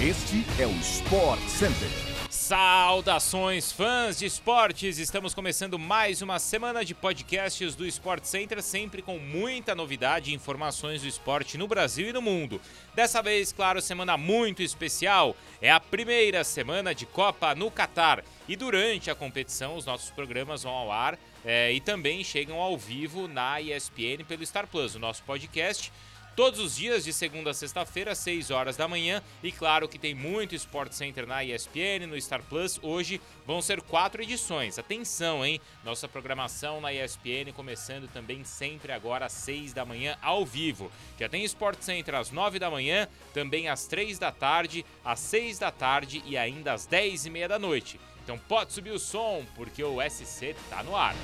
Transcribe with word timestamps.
Este 0.00 0.44
é 0.62 0.64
o 0.64 0.70
Sport 0.76 1.40
Center. 1.48 1.88
Saudações, 2.30 3.72
fãs 3.72 4.16
de 4.16 4.26
esportes! 4.26 4.96
Estamos 4.96 5.34
começando 5.34 5.76
mais 5.76 6.22
uma 6.22 6.38
semana 6.38 6.84
de 6.84 6.94
podcasts 6.94 7.74
do 7.74 7.84
Sport 7.84 8.22
Center, 8.22 8.62
sempre 8.62 9.02
com 9.02 9.18
muita 9.18 9.74
novidade 9.74 10.30
e 10.30 10.34
informações 10.34 11.02
do 11.02 11.08
esporte 11.08 11.58
no 11.58 11.66
Brasil 11.66 12.10
e 12.10 12.12
no 12.12 12.22
mundo. 12.22 12.60
Dessa 12.94 13.20
vez, 13.20 13.50
claro, 13.50 13.82
semana 13.82 14.16
muito 14.16 14.62
especial. 14.62 15.34
É 15.60 15.68
a 15.68 15.80
primeira 15.80 16.44
semana 16.44 16.94
de 16.94 17.04
Copa 17.04 17.52
no 17.56 17.68
Catar. 17.68 18.22
E 18.48 18.54
durante 18.54 19.10
a 19.10 19.16
competição, 19.16 19.76
os 19.76 19.84
nossos 19.84 20.10
programas 20.10 20.62
vão 20.62 20.74
ao 20.74 20.92
ar 20.92 21.18
é, 21.44 21.72
e 21.72 21.80
também 21.80 22.22
chegam 22.22 22.60
ao 22.60 22.78
vivo 22.78 23.26
na 23.26 23.60
ESPN 23.60 24.22
pelo 24.28 24.46
Star 24.46 24.68
Plus, 24.68 24.94
o 24.94 25.00
nosso 25.00 25.24
podcast 25.24 25.90
todos 26.38 26.60
os 26.60 26.76
dias 26.76 27.02
de 27.02 27.12
segunda 27.12 27.50
a 27.50 27.52
sexta-feira, 27.54 28.12
às 28.12 28.18
6 28.18 28.52
horas 28.52 28.76
da 28.76 28.86
manhã. 28.86 29.20
E 29.42 29.50
claro 29.50 29.88
que 29.88 29.98
tem 29.98 30.14
muito 30.14 30.54
Sport 30.54 30.92
Center 30.92 31.26
na 31.26 31.42
ESPN, 31.42 32.06
no 32.06 32.20
Star 32.20 32.44
Plus. 32.44 32.78
Hoje 32.80 33.20
vão 33.44 33.60
ser 33.60 33.82
quatro 33.82 34.22
edições. 34.22 34.78
Atenção, 34.78 35.44
hein? 35.44 35.60
Nossa 35.82 36.06
programação 36.06 36.80
na 36.80 36.92
ESPN 36.92 37.52
começando 37.52 38.06
também 38.06 38.44
sempre 38.44 38.92
agora 38.92 39.26
às 39.26 39.32
6 39.32 39.72
da 39.72 39.84
manhã, 39.84 40.16
ao 40.22 40.46
vivo. 40.46 40.92
Já 41.18 41.28
tem 41.28 41.42
Sport 41.42 41.80
Center 41.80 42.14
às 42.14 42.30
9 42.30 42.60
da 42.60 42.70
manhã, 42.70 43.08
também 43.34 43.68
às 43.68 43.88
3 43.88 44.16
da 44.16 44.30
tarde, 44.30 44.86
às 45.04 45.18
6 45.18 45.58
da 45.58 45.72
tarde 45.72 46.22
e 46.24 46.36
ainda 46.36 46.72
às 46.72 46.86
10 46.86 47.26
e 47.26 47.30
meia 47.30 47.48
da 47.48 47.58
noite. 47.58 47.98
Então 48.22 48.38
pode 48.38 48.72
subir 48.72 48.92
o 48.92 48.98
som, 49.00 49.44
porque 49.56 49.82
o 49.82 49.98
SC 50.08 50.54
tá 50.70 50.84
no 50.84 50.94
ar. 50.94 51.16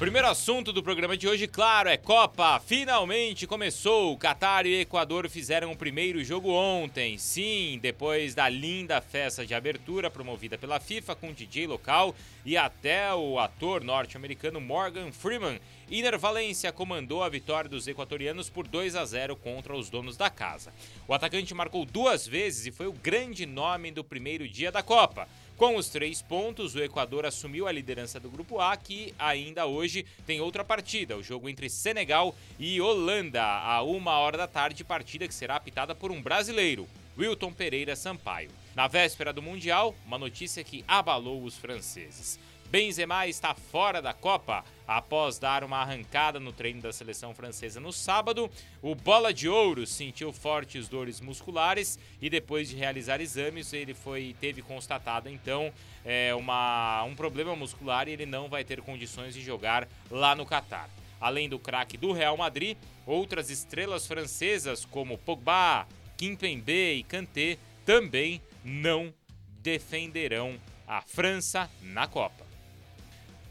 Primeiro 0.00 0.28
assunto 0.28 0.72
do 0.72 0.82
programa 0.82 1.14
de 1.14 1.28
hoje, 1.28 1.46
claro, 1.46 1.86
é 1.86 1.98
Copa. 1.98 2.58
Finalmente 2.58 3.46
começou. 3.46 4.16
Catar 4.16 4.64
e 4.64 4.80
Equador 4.80 5.28
fizeram 5.28 5.72
o 5.72 5.76
primeiro 5.76 6.24
jogo 6.24 6.50
ontem. 6.50 7.18
Sim, 7.18 7.78
depois 7.82 8.34
da 8.34 8.48
linda 8.48 9.02
festa 9.02 9.44
de 9.44 9.54
abertura 9.54 10.10
promovida 10.10 10.56
pela 10.56 10.80
FIFA 10.80 11.14
com 11.16 11.34
DJ 11.34 11.66
local 11.66 12.14
e 12.46 12.56
até 12.56 13.12
o 13.12 13.38
ator 13.38 13.84
norte-americano 13.84 14.58
Morgan 14.58 15.12
Freeman. 15.12 15.60
Iner 15.90 16.18
Valência 16.18 16.72
comandou 16.72 17.22
a 17.22 17.28
vitória 17.28 17.68
dos 17.68 17.86
equatorianos 17.86 18.48
por 18.48 18.66
2 18.66 18.96
a 18.96 19.04
0 19.04 19.36
contra 19.36 19.76
os 19.76 19.90
donos 19.90 20.16
da 20.16 20.30
casa. 20.30 20.72
O 21.06 21.12
atacante 21.12 21.52
marcou 21.52 21.84
duas 21.84 22.26
vezes 22.26 22.64
e 22.64 22.70
foi 22.70 22.86
o 22.86 22.92
grande 22.94 23.44
nome 23.44 23.90
do 23.90 24.02
primeiro 24.02 24.48
dia 24.48 24.72
da 24.72 24.82
Copa. 24.82 25.28
Com 25.60 25.76
os 25.76 25.90
três 25.90 26.22
pontos, 26.22 26.74
o 26.74 26.82
Equador 26.82 27.26
assumiu 27.26 27.68
a 27.68 27.72
liderança 27.72 28.18
do 28.18 28.30
Grupo 28.30 28.60
A, 28.60 28.74
que 28.78 29.14
ainda 29.18 29.66
hoje 29.66 30.06
tem 30.26 30.40
outra 30.40 30.64
partida, 30.64 31.18
o 31.18 31.22
jogo 31.22 31.50
entre 31.50 31.68
Senegal 31.68 32.34
e 32.58 32.80
Holanda, 32.80 33.44
a 33.44 33.82
uma 33.82 34.12
hora 34.12 34.38
da 34.38 34.46
tarde, 34.46 34.82
partida 34.82 35.28
que 35.28 35.34
será 35.34 35.56
apitada 35.56 35.94
por 35.94 36.10
um 36.10 36.22
brasileiro, 36.22 36.88
Wilton 37.18 37.52
Pereira 37.52 37.94
Sampaio. 37.94 38.50
Na 38.74 38.88
véspera 38.88 39.34
do 39.34 39.42
Mundial, 39.42 39.94
uma 40.06 40.16
notícia 40.16 40.64
que 40.64 40.82
abalou 40.88 41.44
os 41.44 41.58
franceses. 41.58 42.38
Benzema 42.70 43.26
está 43.26 43.52
fora 43.52 44.00
da 44.00 44.14
Copa. 44.14 44.64
Após 44.86 45.40
dar 45.40 45.64
uma 45.64 45.78
arrancada 45.78 46.38
no 46.38 46.52
treino 46.52 46.80
da 46.80 46.92
seleção 46.92 47.34
francesa 47.34 47.80
no 47.80 47.92
sábado, 47.92 48.48
o 48.80 48.94
Bola 48.94 49.34
de 49.34 49.48
Ouro 49.48 49.84
sentiu 49.86 50.32
fortes 50.32 50.88
dores 50.88 51.20
musculares 51.20 51.98
e 52.22 52.30
depois 52.30 52.68
de 52.68 52.76
realizar 52.76 53.20
exames, 53.20 53.72
ele 53.72 53.92
foi 53.92 54.36
teve 54.40 54.62
constatado 54.62 55.28
então 55.28 55.72
é, 56.04 56.32
uma, 56.34 57.02
um 57.02 57.16
problema 57.16 57.56
muscular 57.56 58.06
e 58.06 58.12
ele 58.12 58.26
não 58.26 58.48
vai 58.48 58.62
ter 58.62 58.80
condições 58.82 59.34
de 59.34 59.42
jogar 59.42 59.88
lá 60.08 60.36
no 60.36 60.46
Catar. 60.46 60.88
Além 61.20 61.48
do 61.48 61.58
craque 61.58 61.96
do 61.96 62.12
Real 62.12 62.36
Madrid, 62.36 62.76
outras 63.04 63.50
estrelas 63.50 64.06
francesas 64.06 64.84
como 64.84 65.18
Pogba, 65.18 65.88
Kimpembe 66.16 66.98
e 66.98 67.02
Kanté 67.02 67.58
também 67.84 68.40
não 68.64 69.12
defenderão 69.60 70.56
a 70.86 71.00
França 71.00 71.68
na 71.82 72.06
Copa. 72.06 72.49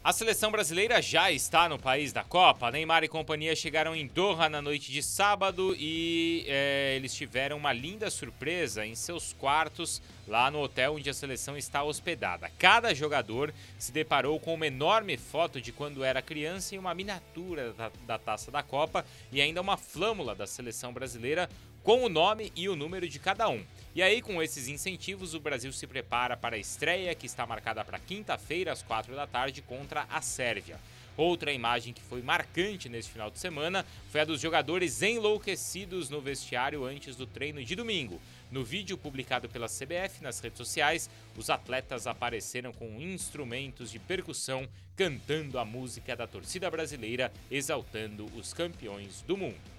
A 0.02 0.14
seleção 0.14 0.50
brasileira 0.50 1.02
já 1.02 1.30
está 1.30 1.68
no 1.68 1.78
país 1.78 2.10
da 2.10 2.24
Copa. 2.24 2.70
Neymar 2.70 3.04
e 3.04 3.08
companhia 3.08 3.54
chegaram 3.54 3.94
em 3.94 4.06
Doha 4.06 4.48
na 4.48 4.62
noite 4.62 4.90
de 4.90 5.02
sábado 5.02 5.76
e 5.78 6.42
é, 6.48 6.94
eles 6.96 7.14
tiveram 7.14 7.58
uma 7.58 7.70
linda 7.70 8.08
surpresa 8.08 8.86
em 8.86 8.94
seus 8.94 9.34
quartos 9.34 10.00
lá 10.26 10.50
no 10.50 10.62
hotel 10.62 10.94
onde 10.94 11.10
a 11.10 11.12
seleção 11.12 11.54
está 11.54 11.82
hospedada. 11.82 12.50
Cada 12.58 12.94
jogador 12.94 13.52
se 13.78 13.92
deparou 13.92 14.40
com 14.40 14.54
uma 14.54 14.66
enorme 14.66 15.18
foto 15.18 15.60
de 15.60 15.70
quando 15.70 16.02
era 16.02 16.22
criança 16.22 16.74
e 16.74 16.78
uma 16.78 16.94
miniatura 16.94 17.74
da, 17.74 17.92
da 18.06 18.18
taça 18.18 18.50
da 18.50 18.62
Copa 18.62 19.04
e 19.30 19.38
ainda 19.42 19.60
uma 19.60 19.76
flâmula 19.76 20.34
da 20.34 20.46
seleção 20.46 20.94
brasileira 20.94 21.46
com 21.82 22.04
o 22.04 22.08
nome 22.08 22.52
e 22.54 22.68
o 22.68 22.76
número 22.76 23.08
de 23.08 23.18
cada 23.18 23.48
um. 23.48 23.64
E 23.94 24.02
aí, 24.02 24.22
com 24.22 24.40
esses 24.40 24.68
incentivos, 24.68 25.34
o 25.34 25.40
Brasil 25.40 25.72
se 25.72 25.86
prepara 25.86 26.36
para 26.36 26.56
a 26.56 26.58
estreia 26.58 27.14
que 27.14 27.26
está 27.26 27.44
marcada 27.44 27.84
para 27.84 27.98
quinta-feira, 27.98 28.72
às 28.72 28.82
quatro 28.82 29.16
da 29.16 29.26
tarde, 29.26 29.62
contra 29.62 30.06
a 30.08 30.22
Sérvia. 30.22 30.78
Outra 31.16 31.52
imagem 31.52 31.92
que 31.92 32.00
foi 32.00 32.22
marcante 32.22 32.88
nesse 32.88 33.10
final 33.10 33.30
de 33.30 33.38
semana 33.38 33.84
foi 34.10 34.20
a 34.20 34.24
dos 34.24 34.40
jogadores 34.40 35.02
enlouquecidos 35.02 36.08
no 36.08 36.20
vestiário 36.20 36.84
antes 36.84 37.16
do 37.16 37.26
treino 37.26 37.62
de 37.64 37.74
domingo. 37.74 38.20
No 38.50 38.64
vídeo 38.64 38.96
publicado 38.96 39.48
pela 39.48 39.66
CBF 39.66 40.22
nas 40.22 40.40
redes 40.40 40.58
sociais, 40.58 41.10
os 41.36 41.50
atletas 41.50 42.06
apareceram 42.06 42.72
com 42.72 43.00
instrumentos 43.00 43.90
de 43.90 43.98
percussão 43.98 44.68
cantando 44.96 45.58
a 45.58 45.64
música 45.64 46.16
da 46.16 46.26
torcida 46.26 46.70
brasileira, 46.70 47.32
exaltando 47.50 48.26
os 48.36 48.52
campeões 48.52 49.22
do 49.22 49.36
mundo. 49.36 49.69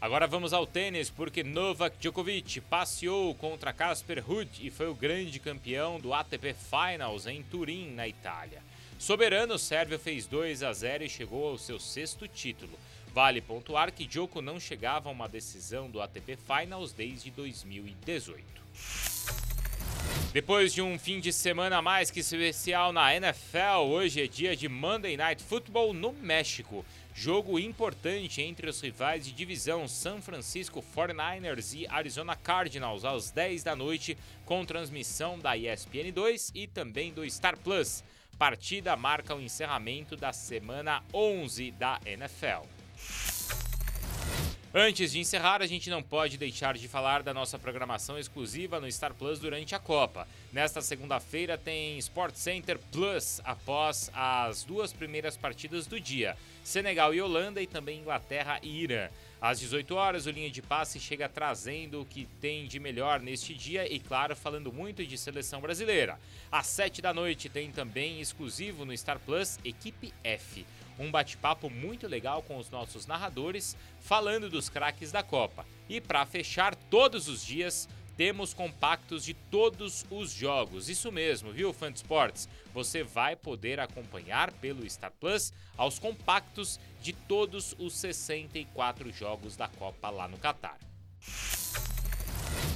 Agora 0.00 0.26
vamos 0.26 0.54
ao 0.54 0.66
tênis, 0.66 1.10
porque 1.10 1.44
Novak 1.44 1.98
Djokovic 1.98 2.62
passeou 2.62 3.34
contra 3.34 3.70
Casper 3.70 4.24
Ruud 4.26 4.66
e 4.66 4.70
foi 4.70 4.88
o 4.88 4.94
grande 4.94 5.38
campeão 5.38 6.00
do 6.00 6.14
ATP 6.14 6.54
Finals 6.54 7.26
em 7.26 7.42
Turim, 7.42 7.90
na 7.90 8.08
Itália. 8.08 8.62
Soberano, 8.98 9.58
Sérvio 9.58 9.98
fez 9.98 10.26
2 10.26 10.62
a 10.62 10.72
0 10.72 11.04
e 11.04 11.08
chegou 11.08 11.50
ao 11.50 11.58
seu 11.58 11.78
sexto 11.78 12.26
título. 12.26 12.72
Vale 13.12 13.42
pontuar 13.42 13.92
que 13.92 14.06
Djoko 14.06 14.40
não 14.40 14.58
chegava 14.58 15.10
a 15.10 15.12
uma 15.12 15.28
decisão 15.28 15.90
do 15.90 16.00
ATP 16.00 16.38
Finals 16.46 16.94
desde 16.94 17.30
2018. 17.30 18.42
Depois 20.32 20.72
de 20.72 20.80
um 20.80 20.96
fim 20.96 21.18
de 21.18 21.32
semana 21.32 21.82
mais 21.82 22.08
que 22.08 22.20
especial 22.20 22.92
na 22.92 23.12
NFL, 23.12 23.80
hoje 23.88 24.22
é 24.22 24.28
dia 24.28 24.54
de 24.54 24.68
Monday 24.68 25.16
Night 25.16 25.42
Football 25.42 25.92
no 25.92 26.12
México. 26.12 26.84
Jogo 27.12 27.58
importante 27.58 28.40
entre 28.40 28.70
os 28.70 28.80
rivais 28.80 29.24
de 29.24 29.32
divisão 29.32 29.88
San 29.88 30.20
Francisco 30.20 30.84
49ers 30.94 31.76
e 31.76 31.84
Arizona 31.88 32.36
Cardinals 32.36 33.04
às 33.04 33.32
10 33.32 33.64
da 33.64 33.74
noite, 33.74 34.16
com 34.44 34.64
transmissão 34.64 35.36
da 35.36 35.56
ESPN 35.56 36.12
2 36.14 36.52
e 36.54 36.68
também 36.68 37.12
do 37.12 37.28
Star 37.28 37.58
Plus. 37.58 38.04
Partida 38.38 38.94
marca 38.94 39.34
o 39.34 39.40
encerramento 39.40 40.14
da 40.14 40.32
semana 40.32 41.02
11 41.12 41.72
da 41.72 41.98
NFL. 42.06 42.79
Antes 44.72 45.10
de 45.10 45.18
encerrar, 45.18 45.62
a 45.62 45.66
gente 45.66 45.90
não 45.90 46.00
pode 46.00 46.38
deixar 46.38 46.78
de 46.78 46.86
falar 46.86 47.24
da 47.24 47.34
nossa 47.34 47.58
programação 47.58 48.16
exclusiva 48.16 48.78
no 48.78 48.90
Star 48.90 49.12
Plus 49.12 49.40
durante 49.40 49.74
a 49.74 49.80
Copa. 49.80 50.28
Nesta 50.52 50.80
segunda-feira 50.80 51.58
tem 51.58 51.98
Sport 51.98 52.36
Center 52.36 52.78
Plus 52.92 53.40
após 53.42 54.12
as 54.14 54.62
duas 54.62 54.92
primeiras 54.92 55.36
partidas 55.36 55.88
do 55.88 55.98
dia: 55.98 56.36
Senegal 56.62 57.12
e 57.12 57.20
Holanda 57.20 57.60
e 57.60 57.66
também 57.66 57.98
Inglaterra 57.98 58.60
e 58.62 58.84
Irã. 58.84 59.08
Às 59.40 59.58
18 59.58 59.94
horas, 59.94 60.26
o 60.26 60.30
Linha 60.30 60.50
de 60.50 60.60
Passe 60.60 61.00
chega 61.00 61.28
trazendo 61.28 62.02
o 62.02 62.04
que 62.04 62.28
tem 62.40 62.66
de 62.66 62.78
melhor 62.78 63.20
neste 63.20 63.54
dia 63.54 63.90
e, 63.90 63.98
claro, 63.98 64.36
falando 64.36 64.70
muito 64.70 65.06
de 65.06 65.16
seleção 65.16 65.62
brasileira. 65.62 66.20
Às 66.52 66.66
7 66.66 67.00
da 67.00 67.14
noite 67.14 67.48
tem 67.48 67.70
também 67.70 68.20
exclusivo 68.20 68.84
no 68.84 68.96
Star 68.96 69.18
Plus 69.18 69.58
Equipe 69.64 70.12
F 70.22 70.66
um 71.00 71.10
bate-papo 71.10 71.70
muito 71.70 72.06
legal 72.06 72.42
com 72.42 72.58
os 72.58 72.68
nossos 72.68 73.06
narradores, 73.06 73.74
falando 74.00 74.50
dos 74.50 74.68
craques 74.68 75.10
da 75.10 75.22
Copa. 75.22 75.64
E 75.88 75.98
para 75.98 76.26
fechar 76.26 76.74
todos 76.74 77.26
os 77.26 77.44
dias, 77.44 77.88
temos 78.20 78.52
compactos 78.52 79.24
de 79.24 79.32
todos 79.32 80.04
os 80.10 80.30
jogos. 80.30 80.90
Isso 80.90 81.10
mesmo, 81.10 81.52
viu, 81.52 81.72
Fã 81.72 81.88
Sports? 81.88 82.50
Você 82.74 83.02
vai 83.02 83.34
poder 83.34 83.80
acompanhar 83.80 84.52
pelo 84.52 84.88
Star 84.90 85.10
Plus 85.18 85.54
aos 85.74 85.98
compactos 85.98 86.78
de 87.00 87.14
todos 87.14 87.74
os 87.78 87.94
64 87.94 89.10
jogos 89.10 89.56
da 89.56 89.68
Copa 89.68 90.10
lá 90.10 90.28
no 90.28 90.36
Catar. 90.36 90.76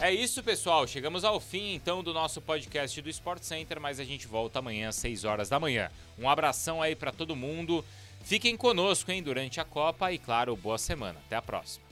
É 0.01 0.11
isso, 0.11 0.43
pessoal. 0.43 0.87
Chegamos 0.87 1.25
ao 1.25 1.39
fim 1.39 1.75
então 1.75 2.03
do 2.03 2.15
nosso 2.15 2.41
podcast 2.41 3.03
do 3.03 3.11
Sport 3.11 3.43
Center, 3.43 3.79
mas 3.79 4.01
a 4.01 4.05
gente 4.05 4.27
volta 4.27 4.61
amanhã 4.61 4.89
às 4.89 4.97
6 4.97 5.25
horas 5.25 5.51
da 5.51 5.61
manhã. 5.61 5.91
Um 6.19 6.27
abração 6.27 6.81
aí 6.81 6.97
para 6.97 7.13
todo 7.13 7.37
mundo. 7.37 7.85
Fiquem 8.23 8.57
conosco, 8.57 9.13
hein, 9.13 9.23
durante 9.23 9.61
a 9.61 9.65
Copa 9.67 10.11
e, 10.11 10.17
claro, 10.17 10.57
boa 10.57 10.79
semana. 10.79 11.21
Até 11.27 11.37
a 11.37 11.43
próxima. 11.43 11.84